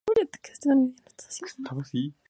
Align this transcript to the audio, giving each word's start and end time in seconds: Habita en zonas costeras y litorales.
Habita 0.09 0.39
en 0.49 0.61
zonas 0.61 1.39
costeras 1.39 1.53
y 1.53 1.57
litorales. 2.01 2.13